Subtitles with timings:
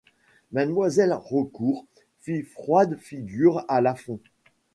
[0.51, 1.85] Mademoiselle Raucourt
[2.21, 4.17] fit froide figure à Lafont.